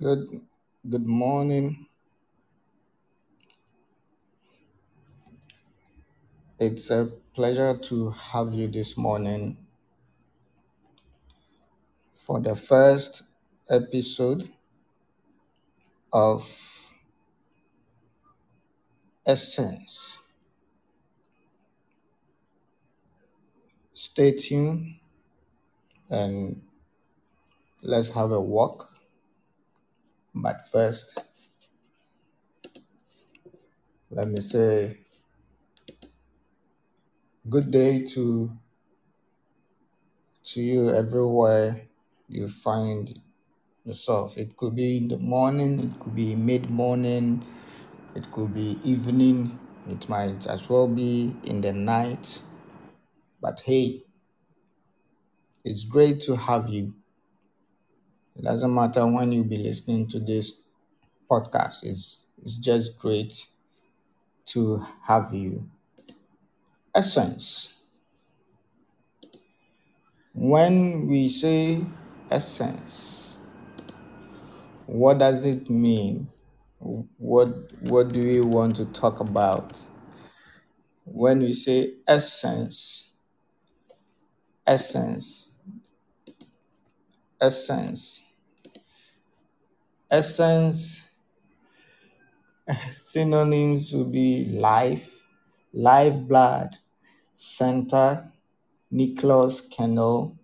[0.00, 0.40] Good
[0.88, 1.86] good morning.
[6.60, 9.56] It's a pleasure to have you this morning
[12.12, 13.22] for the first
[13.70, 14.50] episode
[16.12, 16.94] of
[19.24, 20.18] Essence.
[23.92, 24.96] Stay tuned
[26.10, 26.60] and
[27.82, 28.97] let's have a walk.
[30.40, 31.18] But first,
[34.08, 35.00] let me say
[37.48, 38.52] good day to
[40.44, 41.88] to you everywhere
[42.28, 43.20] you find
[43.84, 44.38] yourself.
[44.38, 47.44] It could be in the morning, it could be mid morning,
[48.14, 49.58] it could be evening,
[49.90, 52.42] it might as well be in the night.
[53.40, 54.04] But hey,
[55.64, 56.94] it's great to have you.
[58.38, 60.62] It doesn't matter when you be listening to this
[61.30, 61.84] podcast.
[61.84, 63.48] It's it's just great
[64.46, 65.68] to have you.
[66.94, 67.80] Essence.
[70.32, 71.84] When we say
[72.30, 73.36] essence,
[74.86, 76.28] what does it mean?
[76.78, 79.76] What what do we want to talk about?
[81.06, 83.10] When we say essence,
[84.66, 85.58] essence,
[87.40, 88.22] essence,
[90.10, 91.08] essence
[92.92, 95.26] synonyms would be life,
[95.72, 96.76] lifeblood,
[97.32, 98.30] center,
[98.90, 100.38] nucleus, kernel.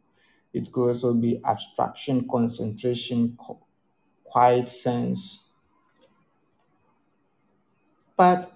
[0.53, 3.59] It could also be abstraction, concentration, qu-
[4.25, 5.41] quiet sense.
[8.17, 8.51] But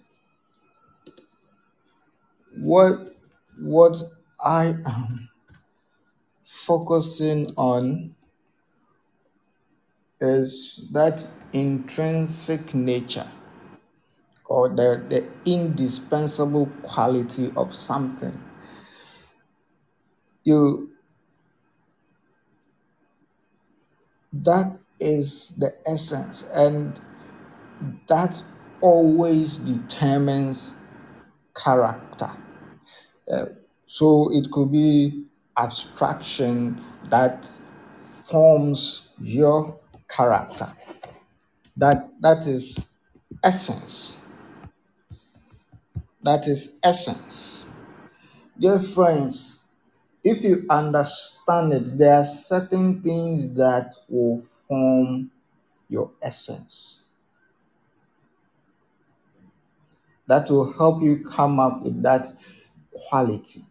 [2.60, 3.09] what
[3.59, 3.97] what
[4.44, 5.28] I am
[6.47, 8.15] focusing on
[10.21, 13.27] is that intrinsic nature
[14.47, 18.43] or the, the indispensable quality of something.
[20.45, 20.91] You
[24.33, 27.01] that is the essence and
[28.09, 28.43] that
[28.81, 30.75] always determines
[31.55, 32.31] character.
[33.31, 33.47] Uh,
[33.87, 35.25] so it could be
[35.57, 36.81] abstraction
[37.11, 37.49] that
[38.07, 39.78] forms your
[40.09, 40.69] character.
[41.77, 42.89] That that is
[43.43, 44.17] essence.
[46.23, 47.65] That is essence.
[48.59, 49.61] Dear friends,
[50.25, 55.31] if you understand it, there are certain things that will form
[55.89, 57.05] your essence.
[60.29, 62.29] That will help you come up with that
[62.93, 63.65] quality.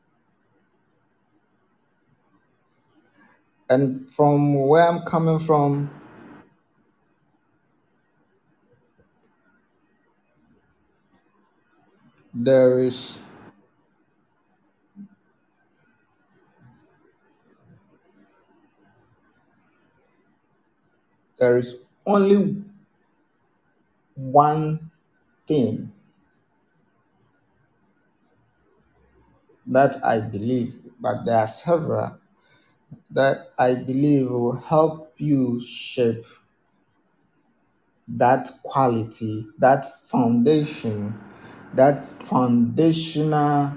[3.69, 5.89] And from where I'm coming from,
[12.43, 13.19] there is
[21.39, 21.75] there is
[22.05, 22.63] only
[24.15, 24.91] one
[25.47, 25.91] thing
[29.67, 32.17] that I believe, but there are several
[33.11, 36.25] that I believe will help you shape
[38.07, 41.17] that quality, that foundation,
[41.77, 43.71] that foundational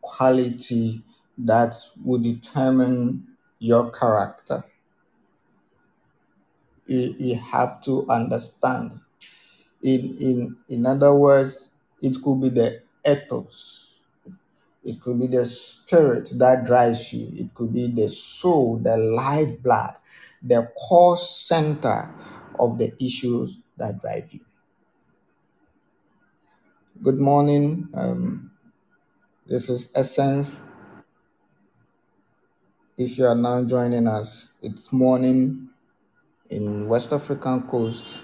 [0.00, 1.02] quality
[1.38, 1.74] that
[2.04, 3.26] will determine
[3.58, 4.64] your character.
[6.86, 8.94] You, have to understand.
[9.82, 14.00] In, in, in other words, it could be the ethos,
[14.84, 19.94] it could be the spirit that drives you, it could be the soul, the lifeblood,
[20.42, 22.14] the core center
[22.58, 24.45] of the issues that drive you.
[27.02, 27.88] Good morning.
[27.94, 28.50] Um,
[29.46, 30.62] this is Essence.
[32.98, 35.68] If you are now joining us, it's morning
[36.50, 38.20] in West African coast.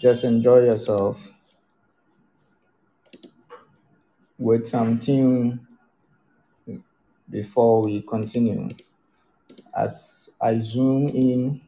[0.00, 1.30] Just enjoy yourself
[4.38, 5.66] with some tune
[7.30, 8.68] before we continue.
[9.74, 11.62] As I zoom in,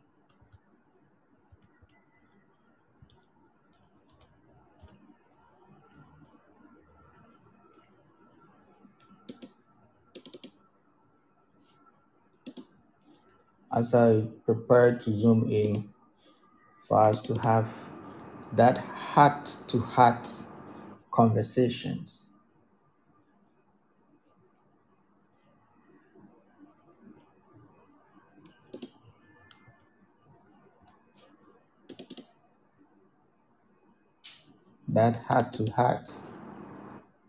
[13.72, 15.90] as I prepare to zoom in
[16.88, 17.72] for us to have
[18.52, 20.28] that heart to heart
[21.12, 22.24] conversations.
[34.88, 36.10] That heart to heart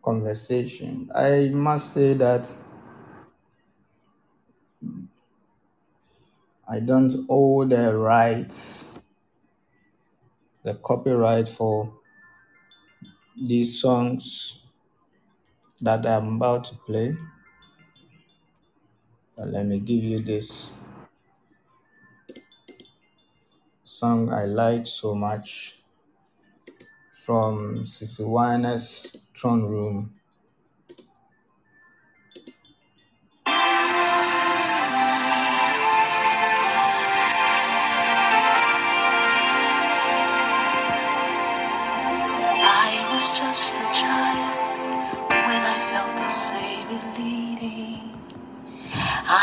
[0.04, 1.10] conversation.
[1.14, 2.54] I must say that
[6.72, 8.86] I don't owe the rights,
[10.64, 11.92] the copyright for
[13.36, 14.64] these songs
[15.82, 17.18] that I'm about to play.
[19.36, 20.72] But let me give you this
[23.84, 25.78] song I like so much
[27.26, 30.21] from CeCe Winans' Throne Room.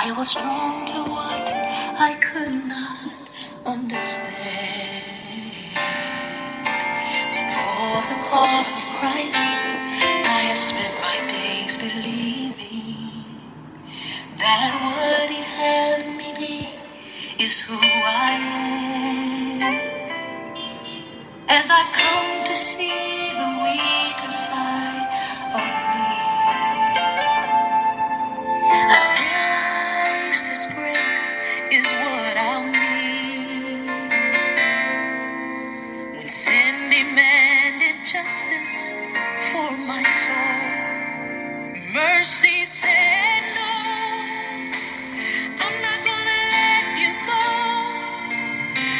[0.00, 1.48] I was drawn to what
[1.98, 3.18] I could not
[3.66, 5.50] understand.
[7.58, 13.26] For the cause of Christ, I have spent my days believing
[14.38, 19.98] that what He'd have me be is who I am.
[21.48, 24.30] As I've come to see the weaker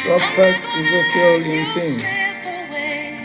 [0.09, 2.01] Prophet Ezekiel Linton,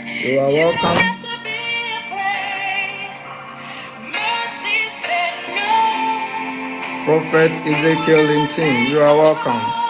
[0.07, 0.97] you are welcome.
[0.97, 1.59] have to be
[1.97, 3.09] afraid.
[4.13, 7.05] Mercy said no.
[7.05, 9.84] Prophet Ezekiel Linton, you are welcome.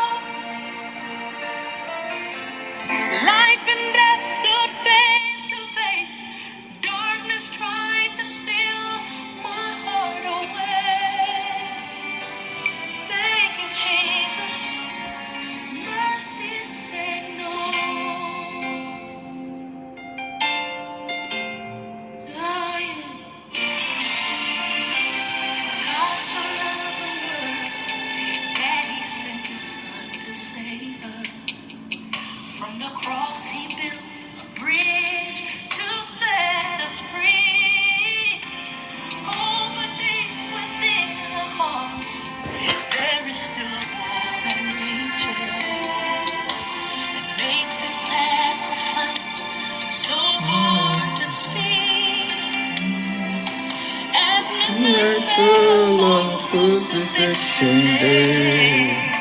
[55.36, 59.15] Fell on on crucifixion crucifixion day.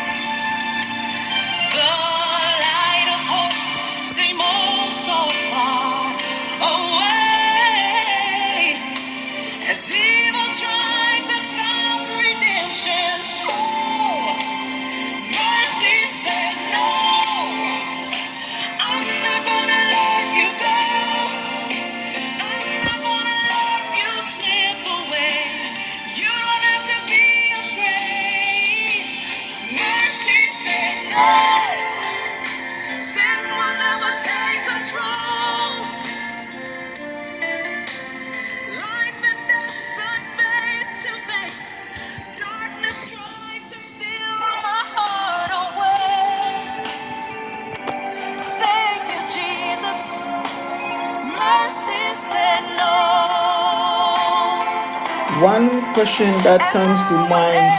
[56.04, 57.72] Question that comes to mind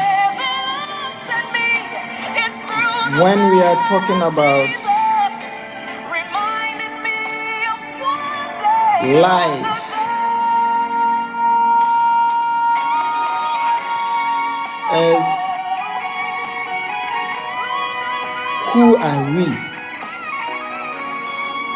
[3.22, 4.66] when we are talking about
[9.22, 9.78] life
[14.98, 15.28] is
[18.74, 19.46] who are we?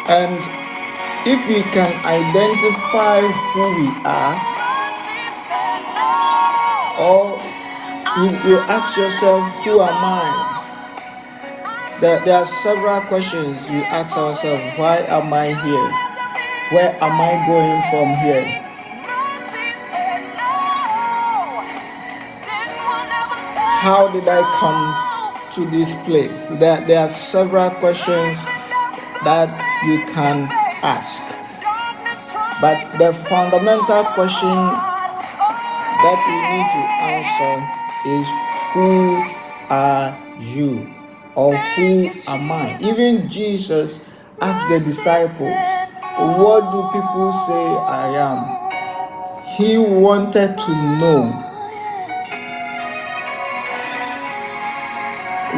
[0.09, 0.33] And
[1.29, 3.21] if we can identify
[3.53, 4.48] who we are.
[6.99, 7.39] Or
[8.17, 10.49] you, you ask yourself, Who am I?
[12.01, 14.61] There, there are several questions you ask ourselves.
[14.77, 15.89] Why am I here?
[16.71, 18.45] Where am I going from here?
[23.83, 24.95] How did I come
[25.55, 26.47] to this place?
[26.59, 28.45] There, there are several questions
[29.23, 29.49] that
[29.85, 30.47] you can
[30.83, 31.23] ask.
[32.61, 34.88] But the fundamental question
[36.01, 37.53] that we need to answer
[38.07, 38.27] is
[38.73, 38.89] Who
[39.69, 40.87] are you?
[41.35, 42.77] Or who am I?
[42.81, 44.01] Even Jesus
[44.41, 45.55] asked the disciples,
[46.19, 48.39] what do people say I am?
[49.55, 51.31] He wanted to know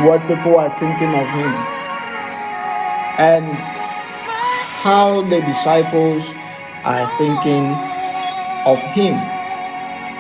[0.06, 1.54] what people are thinking of him
[3.20, 3.46] and
[4.84, 6.24] how the disciples
[6.84, 7.66] are thinking
[8.66, 9.31] of him.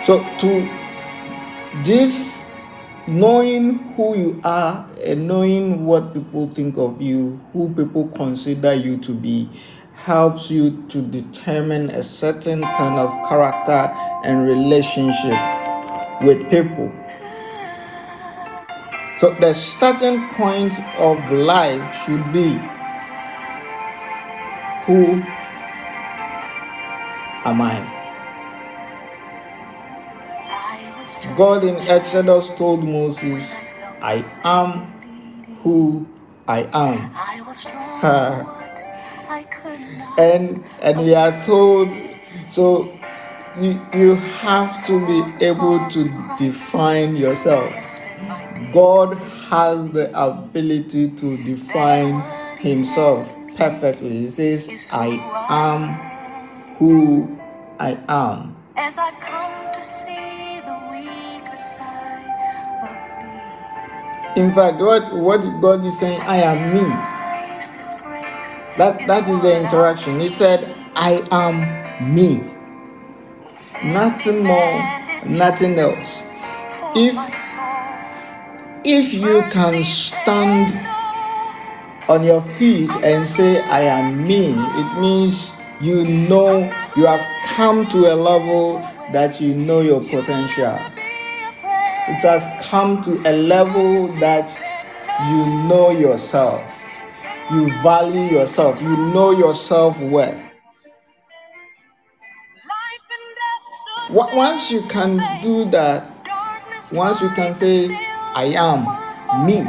[0.03, 0.70] So, to
[1.84, 2.51] this
[3.08, 8.98] knowing who you are and knowing what people think of you, who people consider you
[8.98, 9.48] to be,
[9.93, 13.93] helps you to determine a certain kind of character
[14.25, 15.38] and relationship
[16.24, 16.91] with people.
[19.20, 22.58] So, the starting point of life should be
[24.88, 25.22] who
[27.46, 28.00] am I?
[31.38, 33.57] God in Exodus told Moses,
[34.01, 34.91] I am
[35.63, 36.07] who
[36.47, 37.11] I am.
[40.17, 41.89] and and we are told
[42.47, 42.91] so
[43.57, 47.71] you, you have to be able to define yourself.
[48.73, 49.17] God
[49.50, 52.21] has the ability to define
[52.57, 54.09] himself perfectly.
[54.09, 55.07] He says, I
[55.50, 55.89] am
[56.77, 57.38] who
[57.79, 58.55] I am.
[58.75, 60.50] As I've come to see
[64.38, 67.11] In fact, what, what God is saying, I am me.
[68.77, 70.19] That that is the interaction.
[70.19, 72.41] He said, I am me.
[73.83, 76.23] Nothing more, nothing else.
[76.95, 77.15] If
[78.85, 80.71] if you can stand
[82.07, 86.59] on your feet and say, I am me, it means you know
[86.95, 87.21] you have
[87.55, 88.79] come to a level
[89.11, 90.79] that you know your potential.
[92.08, 94.50] It has come to a level that
[95.29, 96.81] you know yourself.
[97.51, 98.81] You value yourself.
[98.81, 100.51] You know your self worth.
[104.10, 106.05] Once you can do that,
[106.91, 107.88] once you can say,
[108.36, 108.84] I am
[109.46, 109.63] me,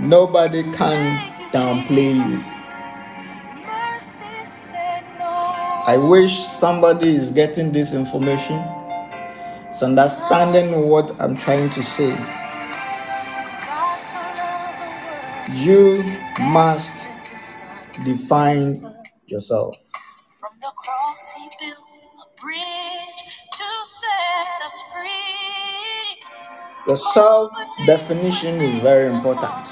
[0.00, 2.42] nobody can downplay you.
[5.86, 8.58] I wish somebody is getting this information,
[9.82, 12.16] understanding what I'm trying to say.
[15.52, 16.02] You
[16.40, 17.08] must
[18.04, 18.84] define
[19.26, 19.76] yourself.
[20.38, 23.20] From the cross, he built a bridge
[23.54, 26.26] to set us free.
[26.86, 27.52] The self
[27.86, 29.68] definition is very important.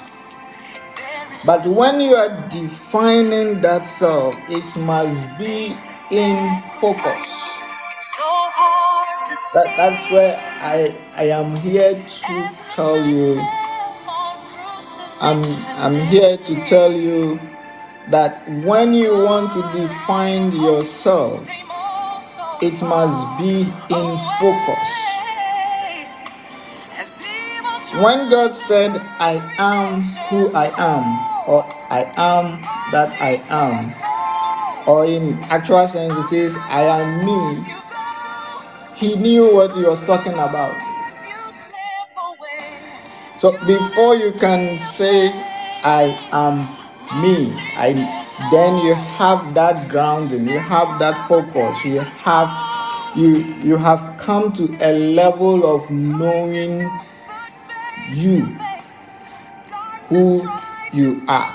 [1.47, 5.77] But when you are defining that self, it must be
[6.11, 7.58] in focus.
[9.55, 13.41] That, that's where I I am here to tell you.
[15.21, 15.43] I'm
[15.79, 17.41] I'm here to tell you
[18.11, 21.49] that when you want to define yourself,
[22.63, 24.09] it must be in
[24.41, 24.89] focus.
[28.03, 31.05] When God said, I am who I am,
[31.49, 32.61] or I am
[32.93, 33.95] that I am,
[34.89, 37.78] or in actual sense, he says, I am me.
[38.99, 40.77] He knew what he was talking about.
[43.39, 45.31] So before you can say,
[45.85, 46.67] I am
[47.23, 47.95] me, I
[48.51, 52.51] then you have that grounding, you have that focus, you have
[53.17, 56.91] you you have come to a level of knowing
[58.11, 58.47] you
[60.09, 60.49] who
[60.93, 61.55] you are.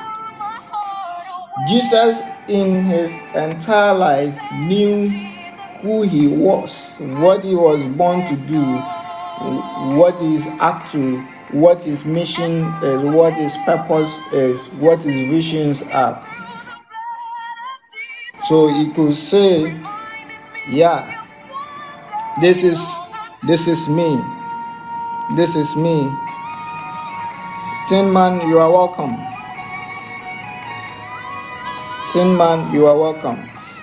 [1.67, 5.32] Jesus in his entire life knew
[5.83, 8.63] who he was, what he was born to do,
[9.97, 11.19] what is up to,
[11.51, 16.25] what his mission is, what his purpose is, what his visions are.
[18.47, 19.77] So he could say,
[20.69, 21.25] Yeah,
[22.41, 22.79] this is
[23.47, 24.21] this is me.
[25.35, 26.09] This is me.
[27.89, 29.15] Tin man, you are welcome.
[32.13, 33.37] Tin man, you are welcome.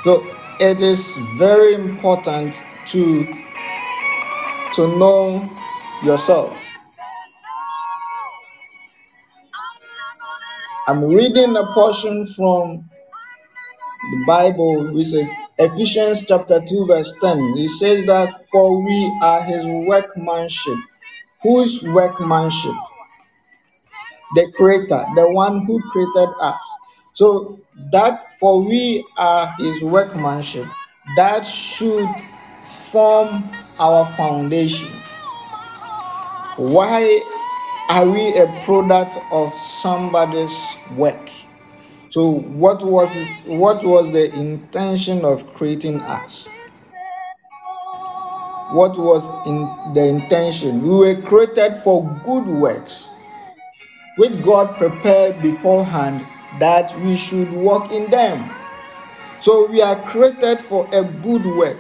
[0.05, 0.25] So
[0.61, 2.55] it is very important
[2.89, 3.27] to
[4.75, 5.49] to know
[6.05, 6.53] yourself.
[10.87, 12.85] I'm reading a portion from
[14.13, 17.55] the Bible which is Ephesians chapter 2 verse 10.
[17.57, 20.79] It says that for we are his workmanship.
[21.43, 22.75] Whose workmanship?
[24.35, 26.80] The creator, the one who created us.
[27.21, 27.61] So
[27.93, 30.65] that for we are his workmanship,
[31.17, 32.09] that should
[32.65, 33.45] form
[33.79, 34.89] our foundation.
[36.57, 37.21] Why
[37.91, 40.59] are we a product of somebody's
[40.97, 41.29] work?
[42.09, 46.49] So what was it, what was the intention of creating us?
[48.73, 50.81] What was in the intention?
[50.81, 53.11] We were created for good works,
[54.17, 56.27] which God prepared beforehand
[56.59, 58.51] that we should walk in them.
[59.37, 61.77] So we are created for a good work.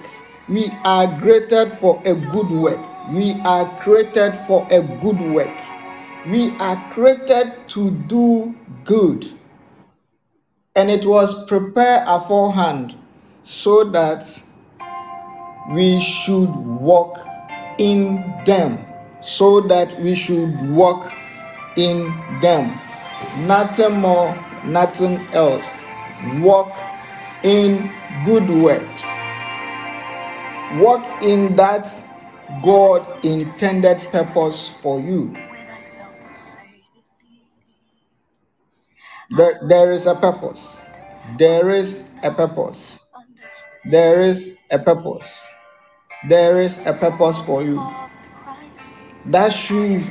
[0.49, 2.81] We are created for a good work.
[3.13, 5.57] We are created for a good work.
[6.27, 9.27] We are created to do good.
[10.75, 12.95] And it was prepared aforehand
[13.43, 14.25] so that
[15.71, 17.19] we should walk
[17.79, 18.85] in them.
[19.21, 21.13] So that we should walk
[21.77, 22.05] in
[22.41, 22.73] them.
[23.47, 25.67] Nothing more, nothing else.
[26.39, 26.73] Walk
[27.43, 27.91] in
[28.25, 29.05] good works.
[30.75, 31.89] Walk in that
[32.63, 35.35] God intended purpose for you.
[39.31, 40.83] There, there is a purpose.
[41.39, 43.01] There is a purpose.
[43.91, 45.49] There is a purpose.
[46.29, 47.81] There is a purpose for you.
[49.27, 50.03] That should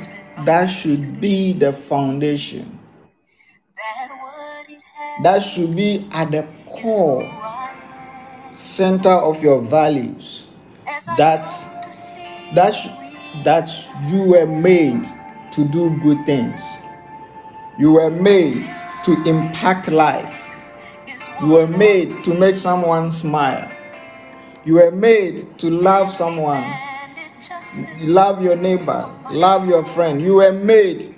[0.46, 2.78] that should be the foundation.
[5.22, 7.28] That should be at the core
[8.54, 10.46] center of your values.
[11.18, 11.44] That
[12.54, 12.74] that
[13.44, 13.68] that
[14.06, 15.04] you were made
[15.52, 16.62] to do good things.
[17.78, 18.64] You were made
[19.04, 20.72] to impact life.
[21.40, 23.70] You were made to make someone smile.
[24.64, 26.70] You were made to love someone,
[28.00, 30.20] love your neighbor, love your friend.
[30.20, 31.14] You were made.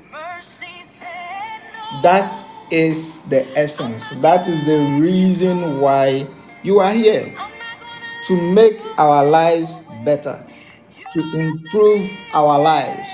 [2.02, 2.41] That
[2.72, 4.10] is the essence.
[4.22, 6.26] That is the reason why
[6.62, 7.36] you are here
[8.26, 10.44] to make our lives better,
[11.12, 13.08] to improve our lives.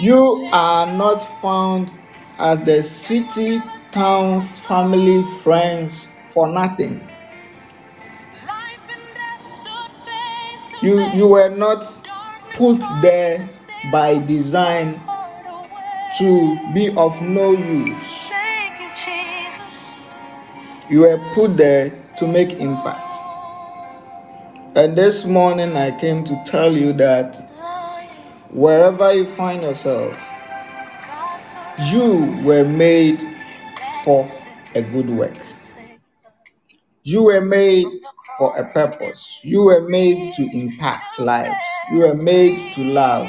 [0.00, 1.92] You are not found
[2.38, 3.60] at the city,
[3.92, 7.00] town, family, friends for nothing.
[10.82, 11.84] You, you were not
[12.54, 13.46] put there
[13.92, 15.00] by design
[16.18, 18.30] to be of no use.
[20.90, 23.14] You were put there to make impact.
[24.76, 27.36] And this morning I came to tell you that
[28.50, 30.18] wherever you find yourself,
[31.90, 33.22] you were made
[34.04, 34.28] for
[34.74, 35.36] a good work.
[37.04, 37.86] You were made
[38.38, 39.40] for a purpose.
[39.42, 41.64] You were made to impact lives.
[41.90, 43.28] You were made to love.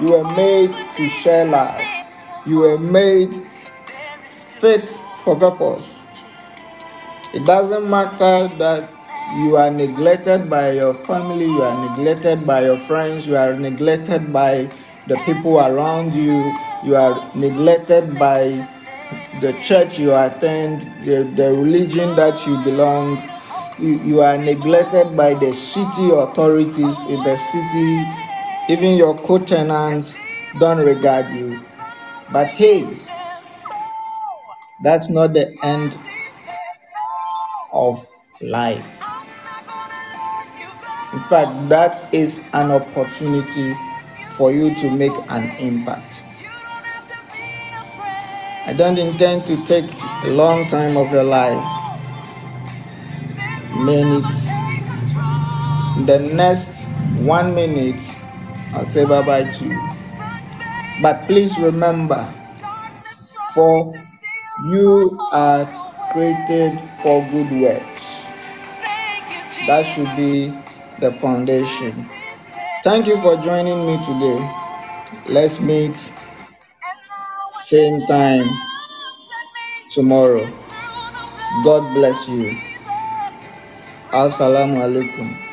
[0.00, 2.12] You were made to share life.
[2.46, 3.34] You were made
[4.60, 4.88] fit
[5.24, 6.06] for purpose.
[7.34, 8.88] It doesn't matter that
[9.36, 14.32] you are neglected by your family, you are neglected by your friends, you are neglected
[14.32, 14.68] by
[15.06, 16.50] the people around you,
[16.82, 18.66] you are neglected by
[19.40, 23.22] the church you attend, the, the religion that you belong,
[23.78, 28.29] you, you are neglected by the city authorities in the city,
[28.70, 30.16] even your co tenants
[30.60, 31.58] don't regard you.
[32.32, 32.86] But hey,
[34.80, 35.96] that's not the end
[37.72, 38.06] of
[38.40, 38.86] life.
[41.12, 43.74] In fact, that is an opportunity
[44.36, 46.22] for you to make an impact.
[48.66, 49.90] I don't intend to take
[50.22, 51.60] a long time of your life,
[53.78, 54.46] minutes.
[55.96, 56.86] In the next
[57.18, 58.19] one minute,
[58.72, 59.88] I'll say bye bye to you.
[61.02, 62.22] But please remember,
[63.54, 63.92] for
[64.66, 65.66] you are
[66.12, 68.30] created for good works.
[69.66, 70.52] That should be
[71.00, 71.92] the foundation.
[72.84, 74.38] Thank you for joining me today.
[75.28, 75.96] Let's meet
[77.64, 78.48] same time
[79.90, 80.46] tomorrow.
[81.64, 82.56] God bless you.
[84.12, 85.49] Assalamu alaikum.